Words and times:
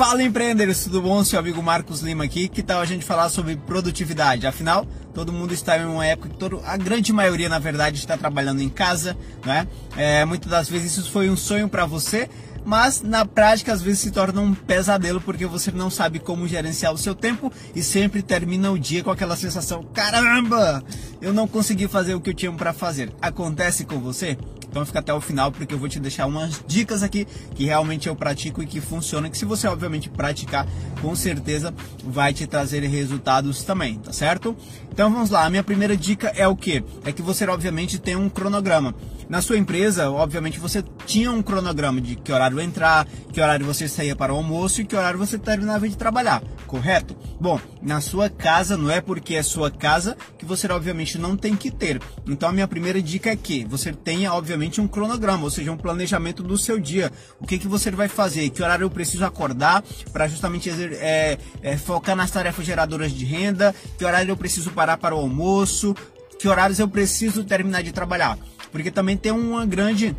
Fala 0.00 0.22
empreendedores, 0.22 0.84
tudo 0.84 1.02
bom? 1.02 1.22
Seu 1.22 1.38
amigo 1.38 1.62
Marcos 1.62 2.00
Lima 2.00 2.24
aqui. 2.24 2.48
Que 2.48 2.62
tal 2.62 2.80
a 2.80 2.86
gente 2.86 3.04
falar 3.04 3.28
sobre 3.28 3.54
produtividade? 3.54 4.46
Afinal, 4.46 4.86
todo 5.12 5.30
mundo 5.30 5.52
está 5.52 5.76
em 5.76 5.84
uma 5.84 6.06
época 6.06 6.30
que 6.30 6.38
todo, 6.38 6.58
a 6.64 6.74
grande 6.78 7.12
maioria, 7.12 7.50
na 7.50 7.58
verdade, 7.58 7.98
está 7.98 8.16
trabalhando 8.16 8.62
em 8.62 8.70
casa, 8.70 9.14
né? 9.44 9.68
É, 9.98 10.24
muitas 10.24 10.50
das 10.50 10.70
vezes 10.70 10.96
isso 10.96 11.10
foi 11.10 11.28
um 11.28 11.36
sonho 11.36 11.68
para 11.68 11.84
você, 11.84 12.30
mas 12.64 13.02
na 13.02 13.26
prática 13.26 13.74
às 13.74 13.82
vezes 13.82 14.00
se 14.00 14.10
torna 14.10 14.40
um 14.40 14.54
pesadelo 14.54 15.20
porque 15.20 15.44
você 15.44 15.70
não 15.70 15.90
sabe 15.90 16.18
como 16.18 16.48
gerenciar 16.48 16.94
o 16.94 16.98
seu 16.98 17.14
tempo 17.14 17.52
e 17.74 17.82
sempre 17.82 18.22
termina 18.22 18.70
o 18.70 18.78
dia 18.78 19.04
com 19.04 19.10
aquela 19.10 19.36
sensação: 19.36 19.82
caramba, 19.92 20.82
eu 21.20 21.34
não 21.34 21.46
consegui 21.46 21.86
fazer 21.88 22.14
o 22.14 22.22
que 22.22 22.30
eu 22.30 22.34
tinha 22.34 22.52
para 22.52 22.72
fazer. 22.72 23.12
Acontece 23.20 23.84
com 23.84 24.00
você? 24.00 24.38
Então 24.70 24.86
fica 24.86 25.00
até 25.00 25.12
o 25.12 25.20
final 25.20 25.50
porque 25.50 25.74
eu 25.74 25.78
vou 25.78 25.88
te 25.88 25.98
deixar 25.98 26.26
umas 26.26 26.62
dicas 26.66 27.02
aqui 27.02 27.26
que 27.54 27.64
realmente 27.64 28.08
eu 28.08 28.14
pratico 28.14 28.62
e 28.62 28.66
que 28.66 28.80
funcionam, 28.80 29.28
que 29.28 29.36
se 29.36 29.44
você 29.44 29.66
obviamente 29.66 30.08
praticar, 30.08 30.66
com 31.02 31.14
certeza 31.16 31.74
vai 32.04 32.32
te 32.32 32.46
trazer 32.46 32.82
resultados 32.84 33.64
também, 33.64 33.96
tá 33.98 34.12
certo? 34.12 34.56
Então 34.92 35.12
vamos 35.12 35.30
lá, 35.30 35.44
a 35.44 35.50
minha 35.50 35.64
primeira 35.64 35.96
dica 35.96 36.28
é 36.36 36.46
o 36.46 36.54
que? 36.54 36.84
É 37.04 37.12
que 37.12 37.20
você 37.20 37.44
obviamente 37.46 37.98
tem 37.98 38.14
um 38.14 38.28
cronograma. 38.28 38.94
Na 39.30 39.40
sua 39.40 39.56
empresa, 39.56 40.10
obviamente, 40.10 40.58
você 40.58 40.82
tinha 41.06 41.30
um 41.30 41.40
cronograma 41.40 42.00
de 42.00 42.16
que 42.16 42.32
horário 42.32 42.60
entrar, 42.60 43.06
que 43.32 43.40
horário 43.40 43.64
você 43.64 43.86
saía 43.86 44.16
para 44.16 44.34
o 44.34 44.36
almoço 44.36 44.80
e 44.80 44.84
que 44.84 44.96
horário 44.96 45.20
você 45.20 45.38
terminava 45.38 45.88
de 45.88 45.96
trabalhar, 45.96 46.42
correto? 46.66 47.16
Bom, 47.40 47.60
na 47.80 48.00
sua 48.00 48.28
casa, 48.28 48.76
não 48.76 48.90
é 48.90 49.00
porque 49.00 49.36
é 49.36 49.42
sua 49.44 49.70
casa 49.70 50.16
que 50.36 50.44
você, 50.44 50.66
obviamente, 50.66 51.16
não 51.16 51.36
tem 51.36 51.54
que 51.54 51.70
ter. 51.70 52.02
Então, 52.26 52.48
a 52.48 52.52
minha 52.52 52.66
primeira 52.66 53.00
dica 53.00 53.30
é 53.30 53.36
que 53.36 53.64
você 53.64 53.92
tenha, 53.92 54.34
obviamente, 54.34 54.59
um 54.80 54.88
cronograma, 54.88 55.44
ou 55.44 55.50
seja, 55.50 55.72
um 55.72 55.76
planejamento 55.76 56.42
do 56.42 56.58
seu 56.58 56.78
dia. 56.78 57.10
O 57.40 57.46
que, 57.46 57.58
que 57.58 57.68
você 57.68 57.90
vai 57.90 58.08
fazer? 58.08 58.50
Que 58.50 58.62
horário 58.62 58.84
eu 58.84 58.90
preciso 58.90 59.24
acordar 59.24 59.82
para 60.12 60.26
justamente 60.28 60.68
é, 60.70 61.38
é, 61.62 61.76
focar 61.76 62.16
nas 62.16 62.30
tarefas 62.30 62.66
geradoras 62.66 63.12
de 63.12 63.24
renda? 63.24 63.74
Que 63.96 64.04
horário 64.04 64.30
eu 64.30 64.36
preciso 64.36 64.70
parar 64.70 64.96
para 64.96 65.14
o 65.14 65.18
almoço? 65.18 65.94
Que 66.38 66.48
horários 66.48 66.78
eu 66.78 66.88
preciso 66.88 67.44
terminar 67.44 67.82
de 67.82 67.92
trabalhar? 67.92 68.38
Porque 68.72 68.90
também 68.90 69.16
tem 69.16 69.32
uma 69.32 69.66
grande 69.66 70.16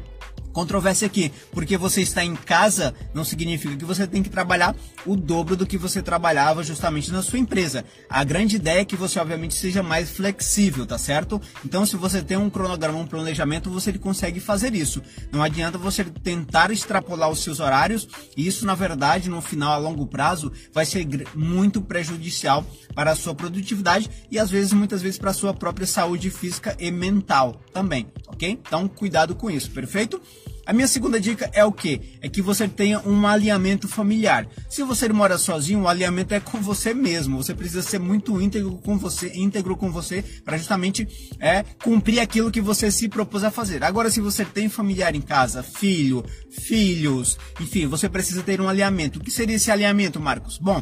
controvérsia 0.51 1.05
aqui, 1.05 1.31
porque 1.51 1.77
você 1.77 2.01
está 2.01 2.23
em 2.23 2.35
casa 2.35 2.93
não 3.13 3.23
significa 3.23 3.75
que 3.75 3.85
você 3.85 4.07
tem 4.07 4.23
que 4.23 4.29
trabalhar 4.29 4.75
o 5.05 5.15
dobro 5.15 5.55
do 5.55 5.65
que 5.65 5.77
você 5.77 6.01
trabalhava 6.01 6.63
justamente 6.63 7.11
na 7.11 7.21
sua 7.21 7.39
empresa. 7.39 7.85
A 8.09 8.23
grande 8.23 8.55
ideia 8.55 8.81
é 8.81 8.85
que 8.85 8.95
você 8.95 9.19
obviamente 9.19 9.55
seja 9.55 9.81
mais 9.81 10.09
flexível, 10.09 10.85
tá 10.85 10.97
certo? 10.97 11.41
Então 11.65 11.85
se 11.85 11.95
você 11.95 12.21
tem 12.21 12.37
um 12.37 12.49
cronograma, 12.49 12.99
um 12.99 13.07
planejamento, 13.07 13.69
você 13.69 13.91
consegue 13.93 14.39
fazer 14.39 14.73
isso. 14.75 15.01
Não 15.31 15.41
adianta 15.41 15.77
você 15.77 16.03
tentar 16.03 16.71
extrapolar 16.71 17.29
os 17.29 17.43
seus 17.43 17.59
horários, 17.59 18.07
e 18.35 18.47
isso 18.47 18.65
na 18.65 18.75
verdade 18.75 19.29
no 19.29 19.41
final 19.41 19.73
a 19.73 19.77
longo 19.77 20.05
prazo 20.07 20.51
vai 20.73 20.85
ser 20.85 21.07
muito 21.35 21.81
prejudicial 21.81 22.65
para 22.93 23.11
a 23.11 23.15
sua 23.15 23.33
produtividade 23.33 24.09
e 24.29 24.37
às 24.37 24.49
vezes 24.49 24.73
muitas 24.73 25.01
vezes 25.01 25.17
para 25.17 25.31
a 25.31 25.33
sua 25.33 25.53
própria 25.53 25.87
saúde 25.87 26.29
física 26.29 26.75
e 26.79 26.91
mental 26.91 27.59
também, 27.73 28.07
ok? 28.27 28.59
Então 28.65 28.87
cuidado 28.87 29.35
com 29.35 29.49
isso, 29.49 29.71
perfeito? 29.71 30.21
A 30.71 30.73
minha 30.73 30.87
segunda 30.87 31.19
dica 31.19 31.51
é 31.51 31.65
o 31.65 31.71
que? 31.73 32.17
É 32.21 32.29
que 32.29 32.41
você 32.41 32.65
tenha 32.65 33.01
um 33.01 33.27
alinhamento 33.27 33.89
familiar. 33.89 34.47
Se 34.69 34.81
você 34.83 35.09
mora 35.09 35.37
sozinho, 35.37 35.81
o 35.81 35.87
alinhamento 35.89 36.33
é 36.33 36.39
com 36.39 36.61
você 36.61 36.93
mesmo. 36.93 37.43
Você 37.43 37.53
precisa 37.53 37.81
ser 37.81 37.99
muito 37.99 38.41
íntegro 38.41 38.77
com 38.77 38.97
você, 38.97 39.33
íntegro 39.35 39.75
com 39.75 39.91
você, 39.91 40.23
para 40.45 40.57
justamente 40.57 41.05
é, 41.41 41.65
cumprir 41.83 42.21
aquilo 42.21 42.49
que 42.49 42.61
você 42.61 42.89
se 42.89 43.09
propôs 43.09 43.43
a 43.43 43.51
fazer. 43.51 43.83
Agora, 43.83 44.09
se 44.09 44.21
você 44.21 44.45
tem 44.45 44.69
familiar 44.69 45.13
em 45.13 45.19
casa, 45.19 45.61
filho, 45.61 46.23
filhos, 46.49 47.37
enfim, 47.59 47.85
você 47.85 48.07
precisa 48.07 48.41
ter 48.41 48.61
um 48.61 48.69
alinhamento. 48.69 49.19
O 49.19 49.21
que 49.21 49.29
seria 49.29 49.57
esse 49.57 49.69
alinhamento, 49.69 50.21
Marcos? 50.21 50.57
Bom, 50.57 50.81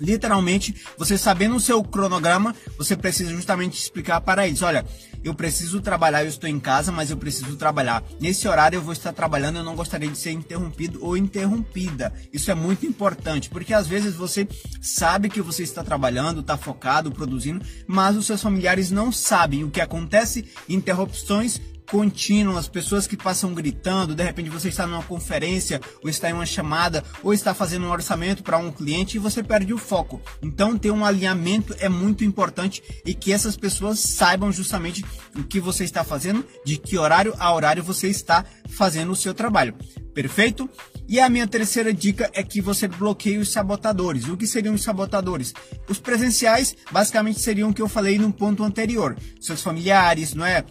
literalmente, 0.00 0.74
você 0.96 1.16
sabendo 1.16 1.56
o 1.56 1.60
seu 1.60 1.82
cronograma, 1.82 2.54
você 2.76 2.96
precisa 2.96 3.30
justamente 3.30 3.78
explicar 3.78 4.20
para 4.20 4.46
eles, 4.46 4.62
olha, 4.62 4.84
eu 5.24 5.34
preciso 5.34 5.80
trabalhar, 5.80 6.22
eu 6.22 6.28
estou 6.28 6.48
em 6.48 6.60
casa, 6.60 6.92
mas 6.92 7.10
eu 7.10 7.16
preciso 7.16 7.56
trabalhar. 7.56 8.04
Nesse 8.20 8.46
horário 8.46 8.76
eu 8.76 8.82
vou 8.82 8.92
estar 8.92 9.12
trabalhando, 9.12 9.56
eu 9.56 9.64
não 9.64 9.74
gostaria 9.74 10.10
de 10.10 10.18
ser 10.18 10.32
interrompido 10.32 10.98
ou 11.02 11.16
interrompida. 11.16 12.12
Isso 12.30 12.50
é 12.50 12.54
muito 12.54 12.84
importante, 12.84 13.48
porque 13.48 13.72
às 13.72 13.86
vezes 13.86 14.14
você 14.14 14.46
sabe 14.82 15.30
que 15.30 15.40
você 15.40 15.62
está 15.62 15.82
trabalhando, 15.82 16.40
está 16.40 16.58
focado, 16.58 17.10
produzindo, 17.10 17.64
mas 17.86 18.16
os 18.16 18.26
seus 18.26 18.42
familiares 18.42 18.90
não 18.90 19.10
sabem 19.10 19.64
o 19.64 19.70
que 19.70 19.80
acontece, 19.80 20.44
interrupções 20.68 21.58
contínuas, 21.90 22.68
pessoas 22.68 23.06
que 23.06 23.16
passam 23.16 23.54
gritando, 23.54 24.14
de 24.14 24.22
repente 24.22 24.50
você 24.50 24.68
está 24.68 24.86
numa 24.86 25.02
conferência, 25.02 25.80
ou 26.02 26.08
está 26.08 26.30
em 26.30 26.32
uma 26.32 26.46
chamada, 26.46 27.04
ou 27.22 27.32
está 27.32 27.54
fazendo 27.54 27.86
um 27.86 27.90
orçamento 27.90 28.42
para 28.42 28.58
um 28.58 28.72
cliente 28.72 29.16
e 29.16 29.20
você 29.20 29.42
perde 29.42 29.72
o 29.72 29.78
foco. 29.78 30.20
Então 30.42 30.76
ter 30.76 30.90
um 30.90 31.04
alinhamento 31.04 31.74
é 31.78 31.88
muito 31.88 32.24
importante 32.24 32.82
e 33.04 33.14
que 33.14 33.32
essas 33.32 33.56
pessoas 33.56 33.98
saibam 33.98 34.52
justamente 34.52 35.04
o 35.36 35.44
que 35.44 35.60
você 35.60 35.84
está 35.84 36.04
fazendo, 36.04 36.44
de 36.64 36.76
que 36.76 36.98
horário 36.98 37.34
a 37.38 37.52
horário 37.52 37.82
você 37.82 38.08
está 38.08 38.44
fazendo 38.68 39.12
o 39.12 39.16
seu 39.16 39.34
trabalho. 39.34 39.74
Perfeito? 40.14 40.70
E 41.06 41.20
a 41.20 41.28
minha 41.28 41.46
terceira 41.46 41.92
dica 41.92 42.30
é 42.32 42.42
que 42.42 42.60
você 42.60 42.88
bloqueie 42.88 43.36
os 43.36 43.52
sabotadores. 43.52 44.26
O 44.26 44.36
que 44.36 44.46
seriam 44.46 44.74
os 44.74 44.82
sabotadores? 44.82 45.52
Os 45.88 45.98
presenciais 45.98 46.74
basicamente 46.90 47.40
seriam 47.40 47.70
o 47.70 47.74
que 47.74 47.82
eu 47.82 47.88
falei 47.88 48.18
no 48.18 48.32
ponto 48.32 48.62
anterior. 48.62 49.16
Seus 49.40 49.60
familiares, 49.60 50.34
não 50.34 50.46
é? 50.46 50.64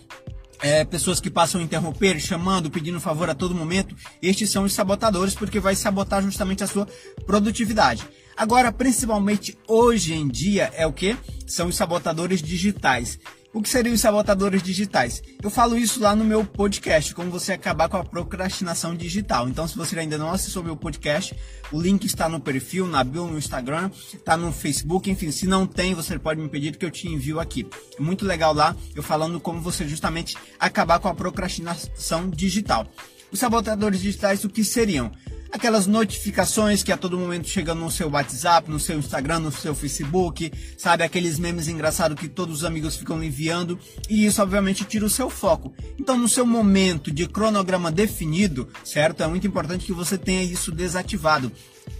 É, 0.64 0.86
pessoas 0.86 1.20
que 1.20 1.30
passam 1.30 1.60
a 1.60 1.64
interromper, 1.64 2.20
chamando, 2.20 2.72
pedindo 2.72 3.00
favor 3.00 3.30
a 3.30 3.36
todo 3.36 3.54
momento, 3.54 3.96
estes 4.22 4.50
são 4.50 4.64
os 4.64 4.74
sabotadores, 4.74 5.36
porque 5.36 5.60
vai 5.60 5.76
sabotar 5.76 6.24
justamente 6.24 6.64
a 6.64 6.68
sua 6.68 6.88
produtividade. 7.26 8.08
Agora, 8.36 8.72
principalmente 8.72 9.58
hoje 9.68 10.14
em 10.14 10.28
dia, 10.28 10.72
é 10.76 10.88
o 10.88 10.94
que? 10.94 11.18
São 11.46 11.68
os 11.68 11.76
sabotadores 11.76 12.42
digitais. 12.42 13.20
O 13.54 13.62
que 13.62 13.70
seriam 13.70 13.94
os 13.94 14.02
sabotadores 14.02 14.64
digitais? 14.64 15.22
Eu 15.40 15.48
falo 15.48 15.78
isso 15.78 16.02
lá 16.02 16.16
no 16.16 16.26
meu 16.26 16.44
podcast, 16.44 17.14
como 17.14 17.30
você 17.30 17.54
acabar 17.54 17.88
com 17.88 17.98
a 17.98 18.04
procrastinação 18.04 18.96
digital. 18.96 19.48
Então, 19.48 19.68
se 19.68 19.78
você 19.78 19.98
ainda 20.00 20.18
não 20.18 20.32
acessou 20.32 20.64
meu 20.64 20.76
podcast, 20.76 21.36
o 21.72 21.80
link 21.80 22.04
está 22.04 22.28
no 22.28 22.40
perfil, 22.40 22.88
na 22.88 23.04
bio, 23.04 23.28
no 23.28 23.38
Instagram, 23.38 23.92
está 24.12 24.36
no 24.36 24.52
Facebook, 24.52 25.08
enfim, 25.08 25.30
se 25.30 25.46
não 25.46 25.68
tem, 25.68 25.94
você 25.94 26.18
pode 26.18 26.42
me 26.42 26.50
pedir 26.50 26.76
que 26.76 26.84
eu 26.84 26.90
te 26.90 27.08
envio 27.08 27.40
aqui. 27.40 27.68
É 27.96 28.02
muito 28.02 28.26
legal 28.26 28.56
lá, 28.56 28.76
eu 28.96 29.04
falando 29.04 29.40
como 29.40 29.62
você 29.62 29.88
justamente 29.88 30.36
acabar 30.60 30.98
com 30.98 31.08
a 31.08 31.14
procrastinação 31.14 32.32
digital. 32.32 32.88
Os 33.32 33.40
sabotadores 33.40 34.02
digitais, 34.02 34.44
o 34.44 34.50
que 34.50 34.64
seriam? 34.64 35.12
Aquelas 35.54 35.86
notificações 35.86 36.82
que 36.82 36.92
a 36.92 36.98
todo 36.98 37.18
momento 37.18 37.48
chegam 37.48 37.76
no 37.76 37.92
seu 37.92 38.10
WhatsApp, 38.10 38.70
no 38.72 38.80
seu 38.80 38.98
Instagram, 38.98 39.40
no 39.40 39.52
seu 39.52 39.76
Facebook, 39.76 40.52
sabe? 40.80 41.04
Aqueles 41.04 41.38
memes 41.38 41.68
engraçados 41.68 42.20
que 42.20 42.28
todos 42.28 42.58
os 42.58 42.66
amigos 42.66 42.96
ficam 42.96 43.24
enviando 43.24 43.80
e 44.10 44.26
isso 44.26 44.42
obviamente 44.42 44.84
tira 44.84 45.06
o 45.06 45.10
seu 45.10 45.30
foco. 45.30 45.72
Então, 46.00 46.18
no 46.18 46.28
seu 46.28 46.44
momento 46.44 47.12
de 47.12 47.28
cronograma 47.28 47.92
definido, 47.92 48.68
certo? 48.84 49.22
É 49.22 49.28
muito 49.28 49.46
importante 49.46 49.86
que 49.86 49.94
você 49.94 50.18
tenha 50.18 50.44
isso 50.44 50.72
desativado. 50.72 51.52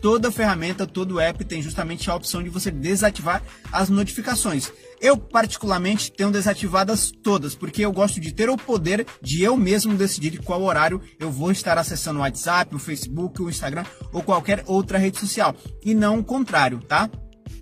Toda 0.02 0.32
ferramenta, 0.32 0.88
todo 0.88 1.20
app 1.20 1.46
tem 1.46 1.62
justamente 1.62 2.10
a 2.10 2.16
opção 2.16 2.42
de 2.42 2.50
você 2.50 2.72
desativar 2.72 3.44
as 3.72 3.90
notificações. 3.90 4.72
Eu, 5.04 5.18
particularmente, 5.18 6.10
tenho 6.10 6.32
desativadas 6.32 7.12
todas, 7.12 7.54
porque 7.54 7.82
eu 7.82 7.92
gosto 7.92 8.22
de 8.22 8.34
ter 8.34 8.50
o 8.50 8.56
poder 8.56 9.06
de 9.22 9.44
eu 9.44 9.58
mesmo 9.58 9.98
decidir 9.98 10.42
qual 10.42 10.64
horário 10.64 11.02
eu 11.20 11.30
vou 11.30 11.52
estar 11.52 11.78
acessando 11.78 12.20
o 12.20 12.22
WhatsApp, 12.22 12.74
o 12.74 12.80
Facebook, 12.80 13.42
o 13.42 13.50
Instagram 13.50 13.84
ou 14.14 14.24
qualquer 14.24 14.64
outra 14.66 14.98
rede 14.98 15.20
social. 15.20 15.54
E 15.84 15.94
não 15.94 16.20
o 16.20 16.24
contrário, 16.24 16.80
tá? 16.80 17.10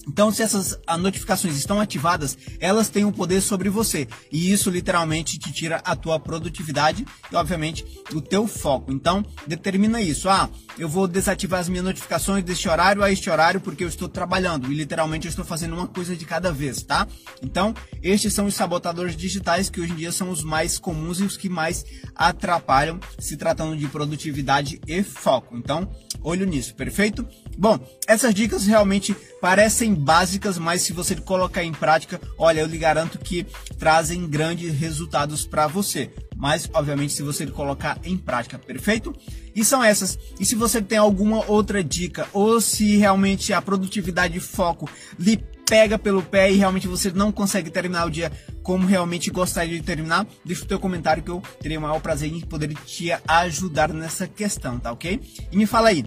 Então, 0.07 0.31
se 0.31 0.41
essas 0.41 0.79
notificações 0.99 1.55
estão 1.55 1.79
ativadas, 1.79 2.37
elas 2.59 2.89
têm 2.89 3.05
um 3.05 3.11
poder 3.11 3.41
sobre 3.41 3.69
você. 3.69 4.07
E 4.31 4.51
isso 4.51 4.69
literalmente 4.69 5.37
te 5.37 5.51
tira 5.51 5.81
a 5.83 5.95
tua 5.95 6.19
produtividade 6.19 7.05
e, 7.31 7.35
obviamente, 7.35 7.85
o 8.13 8.21
teu 8.21 8.47
foco. 8.47 8.91
Então, 8.91 9.23
determina 9.45 10.01
isso. 10.01 10.29
Ah, 10.29 10.49
eu 10.77 10.89
vou 10.89 11.07
desativar 11.07 11.59
as 11.59 11.69
minhas 11.69 11.85
notificações 11.85 12.43
deste 12.43 12.67
horário 12.67 13.03
a 13.03 13.11
este 13.11 13.29
horário 13.29 13.61
porque 13.61 13.83
eu 13.83 13.87
estou 13.87 14.09
trabalhando. 14.09 14.71
E 14.71 14.75
literalmente 14.75 15.27
eu 15.27 15.29
estou 15.29 15.45
fazendo 15.45 15.75
uma 15.75 15.87
coisa 15.87 16.15
de 16.15 16.25
cada 16.25 16.51
vez, 16.51 16.81
tá? 16.81 17.07
Então, 17.41 17.73
estes 18.01 18.33
são 18.33 18.47
os 18.47 18.55
sabotadores 18.55 19.15
digitais 19.15 19.69
que 19.69 19.79
hoje 19.79 19.93
em 19.93 19.95
dia 19.95 20.11
são 20.11 20.29
os 20.29 20.43
mais 20.43 20.79
comuns 20.79 21.19
e 21.19 21.23
os 21.23 21.37
que 21.37 21.49
mais 21.49 21.85
atrapalham 22.15 22.99
se 23.19 23.37
tratando 23.37 23.77
de 23.77 23.87
produtividade 23.87 24.81
e 24.87 25.03
foco. 25.03 25.55
Então, 25.55 25.89
olho 26.21 26.45
nisso, 26.45 26.73
perfeito? 26.75 27.27
Bom, 27.57 27.79
essas 28.07 28.33
dicas 28.33 28.65
realmente 28.65 29.15
parecem 29.39 29.90
básicas, 29.93 30.57
mas 30.57 30.81
se 30.81 30.93
você 30.93 31.15
colocar 31.15 31.63
em 31.63 31.71
prática, 31.71 32.19
olha, 32.37 32.61
eu 32.61 32.67
lhe 32.67 32.77
garanto 32.77 33.19
que 33.19 33.45
trazem 33.77 34.27
grandes 34.27 34.73
resultados 34.73 35.45
para 35.45 35.67
você. 35.67 36.11
Mas, 36.35 36.69
obviamente, 36.73 37.13
se 37.13 37.21
você 37.21 37.45
colocar 37.45 37.99
em 38.03 38.17
prática, 38.17 38.57
perfeito? 38.57 39.15
E 39.55 39.63
são 39.63 39.83
essas. 39.83 40.17
E 40.39 40.45
se 40.45 40.55
você 40.55 40.81
tem 40.81 40.97
alguma 40.97 41.45
outra 41.45 41.83
dica, 41.83 42.27
ou 42.33 42.59
se 42.59 42.97
realmente 42.97 43.53
a 43.53 43.61
produtividade 43.61 44.37
e 44.37 44.41
foco 44.41 44.89
lhe 45.19 45.37
pega 45.71 45.97
pelo 45.97 46.21
pé 46.21 46.51
e 46.51 46.57
realmente 46.57 46.85
você 46.85 47.11
não 47.11 47.31
consegue 47.31 47.69
terminar 47.69 48.05
o 48.05 48.11
dia 48.11 48.29
como 48.61 48.85
realmente 48.85 49.31
gostaria 49.31 49.79
de 49.79 49.85
terminar, 49.85 50.27
deixa 50.43 50.65
o 50.65 50.67
teu 50.67 50.77
comentário 50.77 51.23
que 51.23 51.31
eu 51.31 51.41
teria 51.61 51.79
o 51.79 51.81
maior 51.81 52.01
prazer 52.01 52.29
em 52.29 52.41
poder 52.41 52.73
te 52.85 53.09
ajudar 53.25 53.93
nessa 53.93 54.27
questão, 54.27 54.77
tá 54.77 54.91
ok? 54.91 55.21
E 55.49 55.55
me 55.55 55.65
fala 55.65 55.87
aí, 55.87 56.05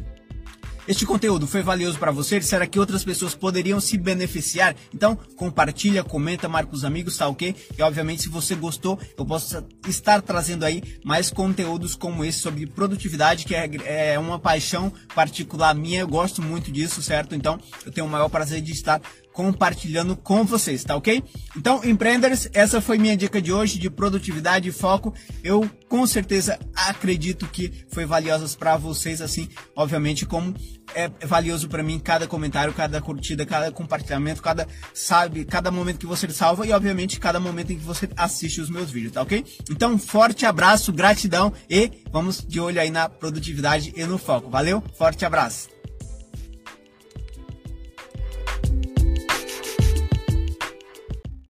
este 0.87 1.07
conteúdo 1.07 1.47
foi 1.47 1.63
valioso 1.63 1.99
para 1.99 2.11
você? 2.11 2.41
Será 2.43 2.67
que 2.67 2.79
outras 2.79 3.05
pessoas 3.05 3.35
poderiam 3.35 3.81
se 3.81 3.97
beneficiar? 3.97 4.77
Então, 4.95 5.17
compartilha, 5.37 6.05
comenta, 6.05 6.49
marca 6.49 6.75
os 6.75 6.85
amigos, 6.85 7.17
tá 7.17 7.27
ok? 7.27 7.55
E 7.77 7.83
obviamente, 7.83 8.23
se 8.23 8.29
você 8.29 8.55
gostou, 8.55 8.99
eu 9.17 9.25
posso 9.25 9.65
estar 9.89 10.21
trazendo 10.21 10.65
aí 10.65 10.83
mais 11.05 11.31
conteúdos 11.31 11.95
como 11.95 12.25
esse 12.25 12.39
sobre 12.39 12.67
produtividade, 12.67 13.45
que 13.45 13.55
é, 13.55 14.13
é 14.13 14.19
uma 14.19 14.39
paixão 14.39 14.93
particular 15.15 15.75
minha. 15.75 16.01
Eu 16.01 16.09
gosto 16.09 16.43
muito 16.43 16.71
disso, 16.71 17.03
certo? 17.03 17.35
Então, 17.35 17.59
eu 17.87 17.91
tenho 17.91 18.07
o 18.07 18.11
maior 18.11 18.29
prazer 18.29 18.61
de 18.61 18.73
estar 18.73 19.01
compartilhando 19.35 20.17
com 20.17 20.45
vocês, 20.45 20.85
tá 20.85 20.95
ok? 20.95 21.23
Então, 21.57 21.85
empreenders, 21.85 22.49
essa 22.55 22.81
foi 22.81 22.97
minha 22.97 23.17
dica 23.17 23.43
de 23.43 23.53
hoje 23.53 23.81
de 23.81 23.91
produtividade 23.91 24.69
e 24.69 24.73
foco. 24.73 25.13
Eu 25.43 25.69
com 25.89 26.07
certeza 26.07 26.59
acredito 26.75 27.47
que 27.49 27.85
foi 27.91 28.07
valiosa 28.07 28.57
para 28.57 28.77
vocês, 28.77 29.21
assim, 29.21 29.49
obviamente, 29.75 30.25
como 30.25 30.55
é 30.95 31.09
valioso 31.27 31.69
para 31.69 31.83
mim 31.83 31.99
cada 31.99 32.29
comentário, 32.29 32.73
cada 32.73 33.01
curtida, 33.01 33.45
cada 33.45 33.73
compartilhamento, 33.73 34.41
cada 34.41 34.69
sabe, 34.95 35.45
cada 35.45 35.71
momento 35.71 35.99
que 35.99 36.07
você 36.07 36.29
salva 36.31 36.65
e 36.65 36.73
obviamente 36.73 37.19
cada 37.19 37.41
momento 37.41 37.73
em 37.73 37.79
que 37.79 37.85
você 37.85 38.09
assiste 38.17 38.61
os 38.61 38.71
meus 38.71 38.91
vídeos, 38.91 39.15
tá 39.15 39.23
ok? 39.23 39.45
Então, 39.69 39.99
forte 39.99 40.47
abraço, 40.47 40.93
gratidão 40.93 41.53
e 41.69 41.91
vamos 42.13 42.45
de 42.47 42.61
olho 42.61 42.81
aí 42.81 42.91
na 42.91 43.09
produtividade 43.09 43.93
e 43.97 44.05
no 44.05 44.17
foco. 44.17 44.49
Valeu? 44.49 44.81
Forte 44.97 45.25
abraço. 45.25 45.74